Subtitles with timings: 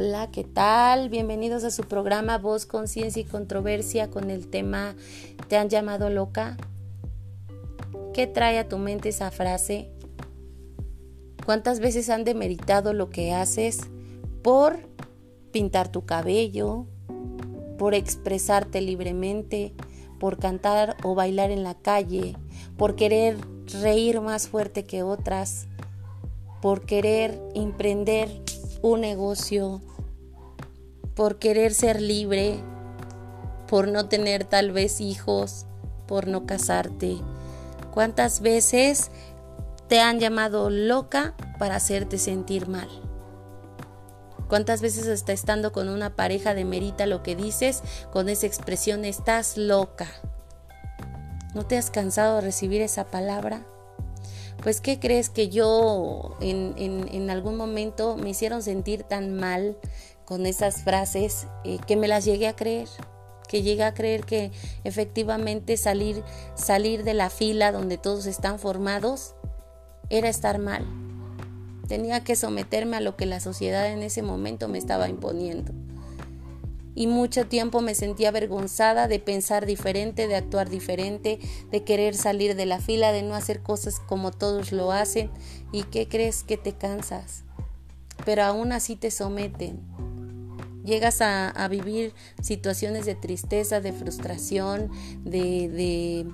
[0.00, 1.10] hola, ¿qué tal?
[1.10, 4.94] Bienvenidos a su programa Voz, Conciencia y Controversia con el tema
[5.48, 6.56] ¿Te han llamado loca?
[8.14, 9.90] ¿Qué trae a tu mente esa frase?
[11.44, 13.80] ¿Cuántas veces han demeritado lo que haces
[14.40, 14.78] por
[15.52, 16.86] pintar tu cabello,
[17.76, 19.74] por expresarte libremente,
[20.18, 22.36] por cantar o bailar en la calle,
[22.78, 23.36] por querer
[23.82, 25.66] reír más fuerte que otras,
[26.62, 28.30] por querer emprender
[28.82, 29.82] un negocio,
[31.20, 32.60] por querer ser libre,
[33.68, 35.66] por no tener tal vez hijos,
[36.06, 37.18] por no casarte.
[37.92, 39.10] ¿Cuántas veces
[39.86, 42.88] te han llamado loca para hacerte sentir mal?
[44.48, 49.58] ¿Cuántas veces hasta estando con una pareja demerita lo que dices con esa expresión estás
[49.58, 50.08] loca?
[51.52, 53.66] ¿No te has cansado de recibir esa palabra?
[54.62, 59.76] Pues, ¿qué crees que yo en, en, algún momento me hicieron sentir tan mal
[60.30, 62.88] con esas frases eh, que me las llegué a creer?
[63.48, 64.52] que llegué a creer que
[64.84, 66.22] efectivamente salir,
[66.54, 69.34] salir de la fila donde todos están formados
[70.08, 70.86] era estar mal.
[71.88, 75.72] Tenía que someterme a lo que la sociedad en ese momento me estaba imponiendo
[76.94, 82.54] y mucho tiempo me sentía avergonzada de pensar diferente, de actuar diferente, de querer salir
[82.56, 85.30] de la fila, de no hacer cosas como todos lo hacen.
[85.72, 87.42] ¿Y qué crees que te cansas?
[88.24, 89.80] Pero aún así te someten.
[90.84, 94.90] Llegas a, vivir situaciones de tristeza, de frustración,
[95.24, 96.26] de, de,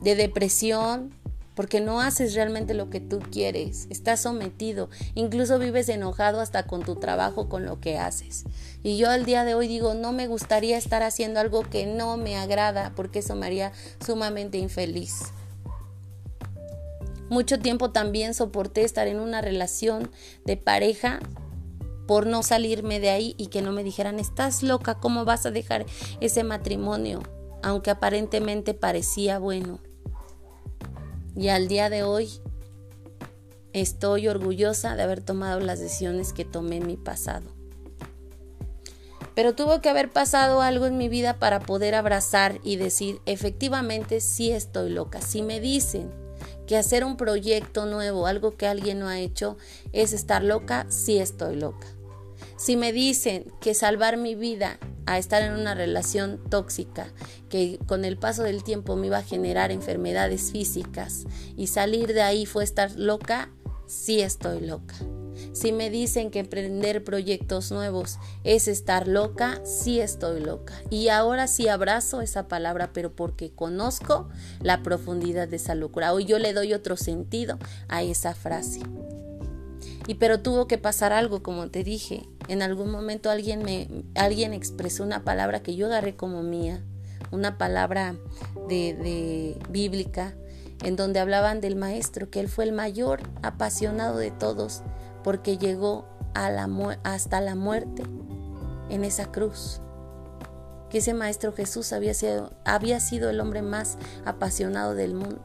[0.00, 1.12] de depresión,
[1.54, 6.82] porque no haces realmente lo que tú quieres, estás sometido, incluso vives enojado hasta con
[6.82, 8.44] tu trabajo, con lo que haces.
[8.82, 12.16] Y yo al día de hoy digo, no me gustaría estar haciendo algo que no
[12.16, 13.72] me agrada, porque eso me haría
[14.04, 15.20] sumamente infeliz.
[17.28, 20.10] Mucho tiempo también soporté estar en una relación
[20.44, 21.20] de pareja
[22.12, 25.50] por no salirme de ahí y que no me dijeran, estás loca, ¿cómo vas a
[25.50, 25.86] dejar
[26.20, 27.22] ese matrimonio?
[27.62, 29.78] Aunque aparentemente parecía bueno.
[31.34, 32.28] Y al día de hoy
[33.72, 37.48] estoy orgullosa de haber tomado las decisiones que tomé en mi pasado.
[39.34, 44.20] Pero tuvo que haber pasado algo en mi vida para poder abrazar y decir, efectivamente,
[44.20, 45.22] sí estoy loca.
[45.22, 46.12] Si me dicen
[46.66, 49.56] que hacer un proyecto nuevo, algo que alguien no ha hecho,
[49.94, 51.86] es estar loca, sí estoy loca.
[52.56, 57.12] Si me dicen que salvar mi vida a estar en una relación tóxica
[57.48, 61.24] que con el paso del tiempo me iba a generar enfermedades físicas
[61.56, 63.50] y salir de ahí fue estar loca,
[63.86, 64.94] sí estoy loca.
[65.52, 70.74] Si me dicen que emprender proyectos nuevos es estar loca, sí estoy loca.
[70.88, 74.28] Y ahora sí abrazo esa palabra, pero porque conozco
[74.60, 76.12] la profundidad de esa locura.
[76.12, 77.58] Hoy yo le doy otro sentido
[77.88, 78.80] a esa frase.
[80.06, 82.28] Y pero tuvo que pasar algo, como te dije.
[82.48, 86.82] En algún momento alguien me alguien expresó una palabra que yo agarré como mía,
[87.30, 88.16] una palabra
[88.68, 90.34] de, de bíblica
[90.82, 94.82] en donde hablaban del maestro, que él fue el mayor apasionado de todos
[95.22, 96.68] porque llegó a la
[97.04, 98.02] hasta la muerte
[98.90, 99.80] en esa cruz.
[100.90, 105.40] Que ese maestro Jesús había sido, había sido el hombre más apasionado del mundo.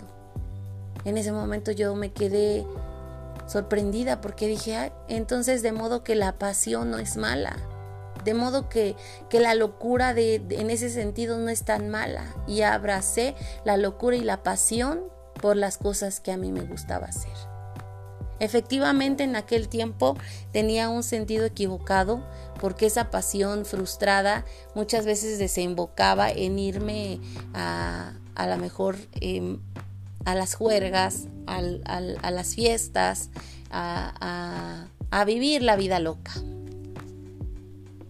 [1.05, 2.65] En ese momento yo me quedé
[3.47, 7.57] sorprendida porque dije, entonces de modo que la pasión no es mala,
[8.23, 8.95] de modo que,
[9.29, 12.25] que la locura de, en ese sentido no es tan mala.
[12.45, 15.03] Y abracé la locura y la pasión
[15.41, 17.31] por las cosas que a mí me gustaba hacer.
[18.39, 20.15] Efectivamente en aquel tiempo
[20.51, 22.23] tenía un sentido equivocado
[22.59, 27.19] porque esa pasión frustrada muchas veces desembocaba en irme
[27.53, 29.59] a a lo mejor em,
[30.27, 31.61] a las juergas, a
[32.31, 33.29] las fiestas,
[33.71, 34.87] a,
[35.25, 36.33] vivir la vida loca.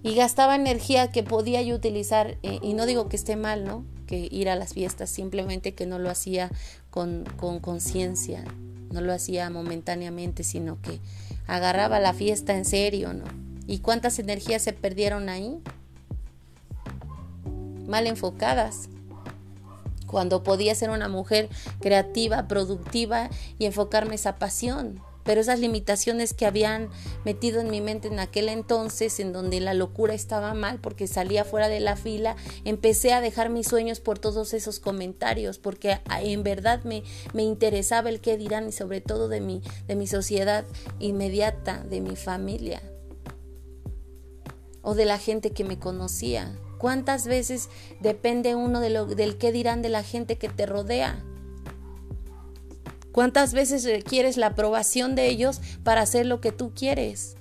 [0.01, 3.85] Y gastaba energía que podía yo utilizar, eh, y no digo que esté mal, ¿no?
[4.07, 6.49] Que ir a las fiestas, simplemente que no lo hacía
[6.89, 7.25] con
[7.61, 8.43] conciencia,
[8.91, 10.99] no lo hacía momentáneamente, sino que
[11.45, 13.25] agarraba la fiesta en serio, ¿no?
[13.67, 15.59] ¿Y cuántas energías se perdieron ahí?
[17.85, 18.89] Mal enfocadas
[20.07, 21.49] cuando podía ser una mujer
[21.79, 25.01] creativa, productiva y enfocarme esa pasión.
[25.27, 26.89] Pero esas limitaciones que habían
[27.25, 31.43] metido en mi mente en aquel entonces, en donde la locura estaba mal porque salía
[31.43, 36.43] fuera de la fila, empecé a dejar mis sueños por todos esos comentarios, porque en
[36.43, 40.63] verdad me, me interesaba el qué dirán y sobre todo de mi, de mi sociedad
[40.99, 42.81] inmediata, de mi familia
[44.81, 46.57] o de la gente que me conocía.
[46.77, 47.69] ¿Cuántas veces
[47.99, 51.23] depende uno de lo, del qué dirán de la gente que te rodea?
[53.11, 57.35] ¿Cuántas veces requieres la aprobación de ellos para hacer lo que tú quieres?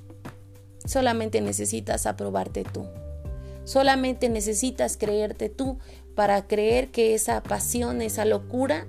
[0.86, 2.86] Solamente necesitas aprobarte tú.
[3.64, 5.78] Solamente necesitas creerte tú
[6.14, 8.86] para creer que esa pasión, esa locura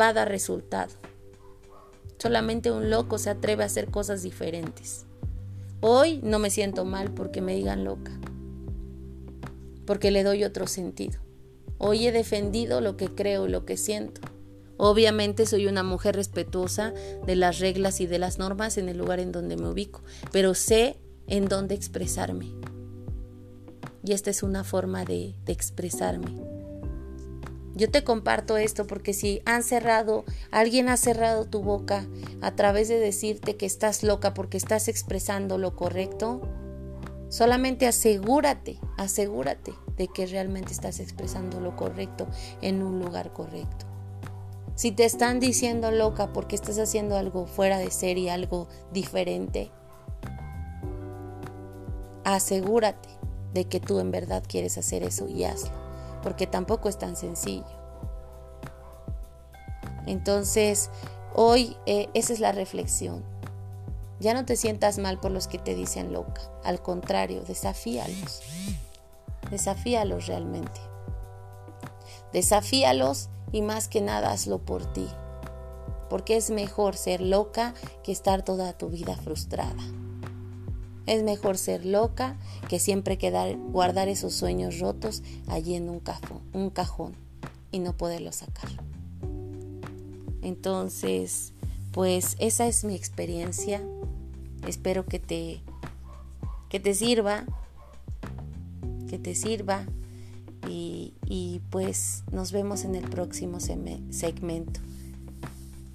[0.00, 0.92] va a dar resultado.
[2.18, 5.06] Solamente un loco se atreve a hacer cosas diferentes.
[5.80, 8.12] Hoy no me siento mal porque me digan loca,
[9.86, 11.20] porque le doy otro sentido.
[11.78, 14.20] Hoy he defendido lo que creo, lo que siento.
[14.76, 16.92] Obviamente soy una mujer respetuosa
[17.26, 20.02] de las reglas y de las normas en el lugar en donde me ubico,
[20.32, 22.52] pero sé en dónde expresarme.
[24.04, 26.36] Y esta es una forma de, de expresarme.
[27.76, 32.06] Yo te comparto esto porque si han cerrado, alguien ha cerrado tu boca
[32.40, 36.42] a través de decirte que estás loca porque estás expresando lo correcto,
[37.34, 42.28] solamente asegúrate, asegúrate de que realmente estás expresando lo correcto
[42.62, 43.86] en un lugar correcto.
[44.76, 49.72] Si te están diciendo loca porque estás haciendo algo fuera de serie, algo diferente,
[52.22, 53.08] asegúrate
[53.52, 55.74] de que tú en verdad quieres hacer eso y hazlo,
[56.22, 57.66] porque tampoco es tan sencillo.
[60.06, 60.88] Entonces,
[61.34, 63.24] hoy eh, esa es la reflexión.
[64.20, 68.42] Ya no te sientas mal por los que te dicen loca, al contrario, desafíalos.
[69.50, 70.80] Desafíalos realmente.
[72.32, 75.06] Desafíalos y más que nada hazlo por ti,
[76.10, 79.82] porque es mejor ser loca que estar toda tu vida frustrada.
[81.06, 82.36] Es mejor ser loca
[82.68, 87.14] que siempre quedar, guardar esos sueños rotos allí en un, cajón, un cajón
[87.70, 88.70] y no poderlo sacar.
[90.40, 91.52] Entonces,
[91.92, 93.82] pues esa es mi experiencia.
[94.66, 95.60] Espero que te,
[96.68, 97.44] que te sirva,
[99.08, 99.84] que te sirva
[100.68, 104.80] y, pues nos vemos en el próximo segmento.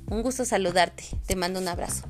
[0.08, 2.04] Un gusto saludarte, te mando un abrazo.